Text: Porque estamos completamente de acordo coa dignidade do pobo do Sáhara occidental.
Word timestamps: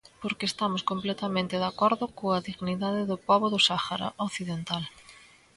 Porque 0.21 0.47
estamos 0.51 0.81
completamente 0.91 1.55
de 1.61 1.67
acordo 1.71 2.03
coa 2.17 2.43
dignidade 2.49 3.01
do 3.09 3.17
pobo 3.27 3.47
do 3.53 3.59
Sáhara 3.67 4.07
occidental. 4.27 4.83